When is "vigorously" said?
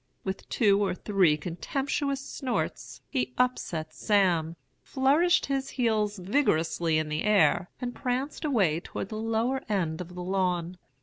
6.17-6.97